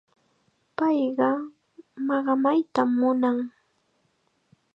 [0.77, 1.29] Payqa
[2.07, 3.37] maqamaytam munan.